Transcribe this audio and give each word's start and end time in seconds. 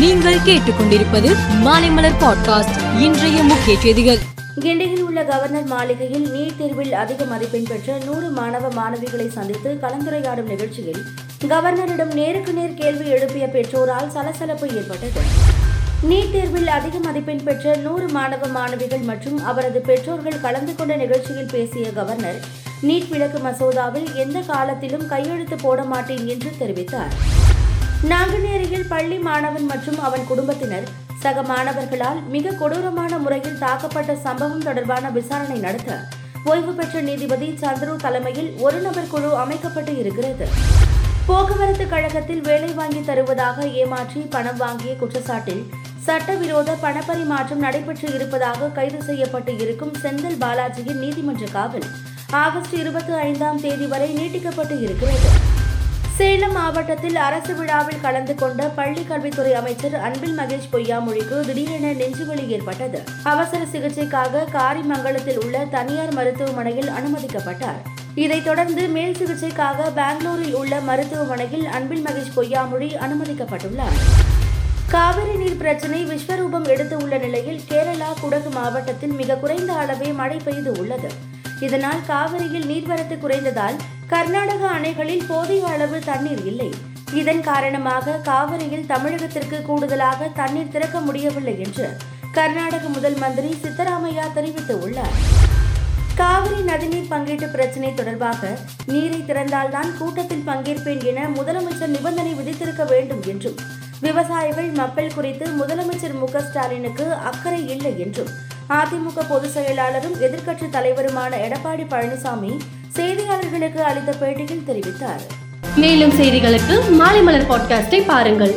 நீங்கள் 0.00 0.36
கேட்டுக்கொண்டிருப்பது 0.36 1.30
மாலைமலர் 1.64 2.16
பாட்காஸ்ட் 2.20 3.00
இன்றைய 3.00 3.42
முக்கிய 3.42 3.80
செய்திகள். 3.80 4.18
கிண்டியில் 4.60 5.00
உள்ள 5.00 5.24
கவர்னர் 5.24 5.64
மாளிகையில் 5.64 6.26
நீட் 6.32 6.56
தேர்வில் 6.58 6.92
அதிக 6.92 7.24
மதிப்பெண் 7.24 7.66
பெற்ற 7.68 7.98
நூறு 8.04 8.28
மாணவ 8.30 8.68
மாணவிகளை 8.68 9.28
சந்தித்து 9.28 9.78
கலந்துரையாடும் 9.82 10.46
நிகழ்ச்சியில் 10.46 11.02
கவர்னரிடம் 11.48 12.14
நேருக்கு 12.14 12.52
நேர் 12.52 12.74
கேள்வி 12.74 13.08
எழுப்பிய 13.08 13.46
பெற்றோரால் 13.46 14.10
சலசலப்பு 14.10 14.68
ஏற்பட்டது. 14.68 15.20
நீட் 16.10 16.32
தேர்வில் 16.32 16.66
அதிக 16.66 16.98
மதிப்பெண் 16.98 17.44
பெற்ற 17.44 17.76
நூறு 17.76 18.08
மாணவ 18.08 18.46
மாணவிகள் 18.46 19.02
மற்றும் 19.02 19.44
அவரது 19.44 19.80
பெற்றோர்கள் 19.80 20.40
கலந்து 20.40 20.74
கொண்ட 20.74 20.96
நிகழ்ச்சியில் 20.96 21.52
பேசிய 21.52 21.92
கவர்னர் 21.92 22.40
நீட் 22.82 23.08
விளக்கு 23.08 23.38
மசோதாவில் 23.38 24.14
எந்த 24.14 24.40
காலத்திலும் 24.40 25.06
கையெழுத்து 25.06 25.56
போட 25.56 25.82
மாட்டேன் 25.84 26.26
என்று 26.26 26.52
தெரிவித்தார். 26.60 27.14
நாங்குநேரியில் 28.08 28.86
பள்ளி 28.88 29.18
மாணவன் 29.18 29.66
மற்றும் 29.66 29.98
அவன் 30.00 30.22
குடும்பத்தினர் 30.28 30.86
சக 31.22 31.42
மாணவர்களால் 31.42 32.20
மிக 32.28 32.52
கொடூரமான 32.52 33.18
முறையில் 33.18 33.58
தாக்கப்பட்ட 33.58 34.12
சம்பவம் 34.22 34.62
தொடர்பான 34.62 35.10
விசாரணை 35.10 35.58
நடத்த 35.58 35.98
ஓய்வு 36.44 36.72
பெற்ற 36.72 37.00
நீதிபதி 37.00 37.58
சந்துரு 37.62 37.96
தலைமையில் 37.96 38.56
ஒரு 38.58 38.80
நபர் 38.80 39.06
குழு 39.06 39.36
அமைக்கப்பட்டு 39.36 39.98
இருக்கிறது. 39.98 40.46
போக்குவரத்து 41.26 41.88
கழகத்தில் 41.88 42.40
வேலை 42.40 42.72
வாங்கி 42.72 43.00
தருவதாக 43.00 43.66
ஏமாற்றி 43.66 44.20
பணம் 44.20 44.56
வாங்கிய 44.56 44.94
குற்றச்சாட்டில் 44.94 45.62
சட்டவிரோத 46.06 46.78
பணப்பரிமாற்றம் 46.82 47.64
நடைபெற்று 47.66 48.14
இருப்பதாக 48.14 48.66
கைது 48.68 49.02
செய்யப்பட்டு 49.02 49.58
இருக்கும் 49.58 49.94
செந்தில் 50.02 50.40
பாலாஜியின் 50.40 51.02
நீதிமன்ற 51.04 51.46
காவல் 51.52 51.88
ஆகஸ்ட் 52.32 52.74
இருபத்தி 52.74 53.12
ஐந்தாம் 53.12 53.60
தேதி 53.60 53.86
வரை 53.86 54.16
நீட்டிக்கப்பட்டு 54.16 54.80
இருக்கிறது. 54.80 55.49
சேலம் 56.20 56.52
மாவட்டத்தில் 56.52 57.16
அரசு 57.16 57.54
விழாவில் 57.54 58.00
கலந்து 58.00 58.34
கொண்ட 58.34 58.64
பள்ளி 58.64 59.04
கல்வித்துறை 59.04 59.54
அமைச்சர் 59.54 59.94
அன்பில் 59.94 60.38
மகேஷ் 60.38 60.68
பொய்யாமொழிக்கு 60.72 61.40
திடீரென 61.40 61.92
நெஞ்சுவலி 61.92 62.46
ஏற்பட்டது. 62.46 63.02
அவசர 63.22 63.64
சிகிச்சைக்காக 63.64 64.44
காரிமங்கலத்தில் 64.52 65.44
உள்ள 65.44 65.64
தனியார் 65.70 66.12
மருத்துவமனையில் 66.12 66.88
அனுமதிக்கப்பட்டார். 66.88 67.80
இதைத் 68.14 68.44
தொடர்ந்து 68.44 68.88
மேல் 68.88 69.16
சிகிச்சைக்காக 69.16 69.92
பெங்களூரில் 69.94 70.54
உள்ள 70.54 70.80
மருத்துவமனையில் 70.80 71.66
அன்பில் 71.66 72.04
மகேஷ் 72.04 72.36
பொய்யாமொழி 72.36 72.96
அனுமதிக்கப்பட்டுள்ளார். 72.96 73.98
காவிரி 74.88 75.36
நீர் 75.36 75.56
பிரச்சினை 75.56 76.06
விஸ்வரூபம் 76.06 76.68
எடுத்து 76.68 76.96
உள்ள 76.96 77.18
நிலையில் 77.18 77.60
கேரளா 77.68 78.12
குடகு 78.20 78.50
மாவட்டத்தில் 78.50 79.12
மிக 79.12 79.34
குறைந்த 79.34 79.72
அளவே 79.72 80.06
மழை 80.06 80.36
பெய்து 80.44 80.72
உள்ளது. 80.72 81.08
இதனால் 81.60 82.04
காவிரியில் 82.06 82.68
நீர்வரத்து 82.68 83.18
குறைந்ததால் 83.18 83.76
கர்நாடக 84.10 84.68
அணைகளில் 84.68 85.26
போதிய 85.28 85.66
அளவு 85.66 85.98
தண்ணீர் 86.04 86.44
இல்லை. 86.44 86.70
இதன் 87.12 87.40
காரணமாக 87.40 88.12
காவிரியில் 88.12 88.86
தமிழகத்திற்கு 88.86 89.62
கூடுதலாக 89.62 90.28
தண்ணீர் 90.28 90.68
திறக்க 90.68 91.00
முடியவில்லை 91.00 91.60
என்று 91.60 91.96
கர்நாடக 92.32 92.88
முதல் 92.88 93.16
மந்திரி 93.16 93.58
சித்தராமையா 93.62 94.24
தெரிவித்துள்ளார். 94.34 95.16
காவிரி 96.14 96.60
நதிநீர் 96.62 97.10
பங்கீட்டு 97.10 97.46
பிரச்சினை 97.50 97.94
தொடர்பாக 97.94 98.58
நீரை 98.86 99.24
திறந்தால்தான் 99.26 99.96
கூட்டத்தில் 99.98 100.46
பங்கேற்பேன் 100.46 101.04
என 101.04 101.28
முதலமைச்சர் 101.28 101.94
நிபந்தனை 101.96 102.34
விதித்திருக்க 102.34 102.84
வேண்டும் 102.84 103.22
என்றும் 103.22 103.56
விவசாயிகள் 104.00 104.70
மக்கள் 104.70 105.14
குறித்து 105.14 105.46
முதலமைச்சர் 105.46 106.18
மு 106.18 106.28
ஸ்டாலினுக்கு 106.40 107.14
அக்கறை 107.14 107.68
இல்லை 107.68 108.00
என்றும் 108.00 108.28
அதிமுக 108.68 109.28
பொதுச் 109.28 109.58
செயலாளரும் 109.58 110.18
எதிர்க்கட்சித் 110.20 110.74
தலைவருமான 110.76 111.32
எடப்பாடி 111.48 111.86
பழனிசாமி 111.90 112.60
செய்தியாளர்களுக்கு 112.96 113.80
அளித்த 113.80 114.14
பேட்டியில் 114.20 114.66
தெரிவித்தார். 114.66 115.22
மேலும் 115.76 116.10
செய்திகளுக்கு 116.10 116.90
மாலை 116.90 117.22
மலர் 117.22 117.48
பாட்காஸ்டை 117.50 118.02
பாருங்கள். 118.06 118.54